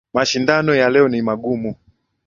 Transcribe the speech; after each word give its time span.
Mashindano 0.13 0.75
ya 0.75 0.89
leo 0.89 1.07
ni 1.07 1.21
magumu. 1.21 1.75